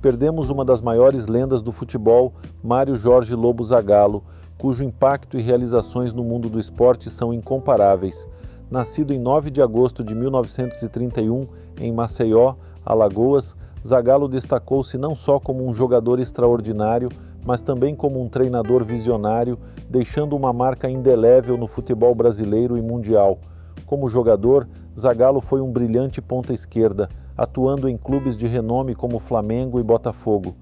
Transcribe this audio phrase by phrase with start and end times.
[0.00, 4.22] perdemos uma das maiores lendas do futebol, Mário Jorge Lobo Zagallo,
[4.56, 8.26] cujo impacto e realizações no mundo do esporte são incomparáveis.
[8.70, 11.46] Nascido em 9 de agosto de 1931
[11.78, 13.56] em Maceió, Alagoas,
[13.86, 17.08] Zagallo destacou-se não só como um jogador extraordinário,
[17.44, 23.38] mas também como um treinador visionário, deixando uma marca indelével no futebol brasileiro e mundial.
[23.86, 24.68] Como jogador,
[24.98, 30.54] Zagallo foi um brilhante ponta esquerda, atuando em clubes de renome como Flamengo e Botafogo.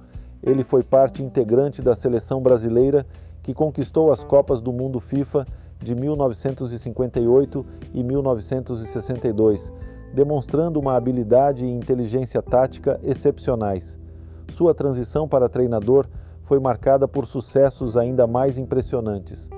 [0.43, 3.05] Ele foi parte integrante da seleção brasileira
[3.43, 5.47] que conquistou as Copas do Mundo FIFA
[5.83, 9.73] de 1958 e 1962,
[10.13, 13.99] demonstrando uma habilidade e inteligência tática excepcionais.
[14.53, 16.07] Sua transição para treinador
[16.43, 19.51] foi marcada por sucessos ainda mais impressionantes.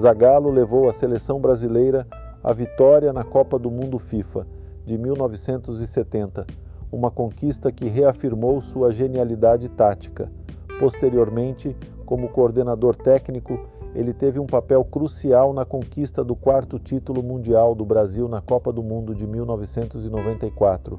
[0.00, 2.06] Zagallo levou a seleção brasileira
[2.48, 4.46] à vitória na Copa do Mundo FIFA
[4.86, 6.46] de 1970
[6.90, 10.32] uma conquista que reafirmou sua genialidade tática.
[10.80, 11.76] Posteriormente,
[12.06, 13.60] como coordenador técnico,
[13.94, 18.72] ele teve um papel crucial na conquista do quarto título mundial do Brasil na Copa
[18.72, 20.98] do Mundo de 1994.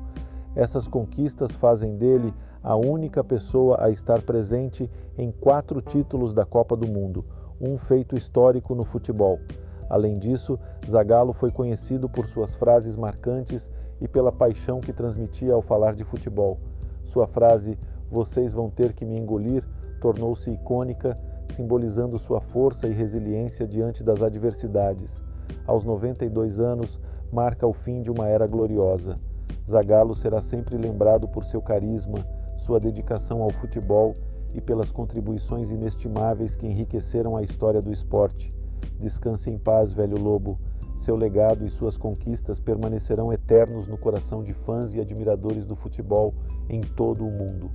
[0.55, 6.77] Essas conquistas fazem dele a única pessoa a estar presente em quatro títulos da Copa
[6.77, 7.25] do Mundo,
[7.59, 9.39] um feito histórico no futebol.
[9.90, 15.62] Além disso, Zagallo foi conhecido por suas frases marcantes e pela paixão que transmitia ao
[15.62, 16.59] falar de futebol.
[17.04, 17.78] Sua frase
[18.10, 19.67] "Vocês vão ter que me engolir"
[20.00, 21.17] tornou-se icônica,
[21.52, 25.22] simbolizando sua força e resiliência diante das adversidades.
[25.66, 27.02] Aos 92 anos,
[27.32, 29.20] marca o fim de uma era gloriosa.
[29.70, 32.26] Zagallo será sempre lembrado por seu carisma,
[32.58, 34.16] sua dedicação ao futebol
[34.54, 38.54] e pelas contribuições inestimáveis que enriqueceram a história do esporte.
[38.99, 40.59] Descanse em paz, velho lobo.
[40.95, 46.33] Seu legado e suas conquistas permanecerão eternos no coração de fãs e admiradores do futebol
[46.67, 47.71] em todo o mundo.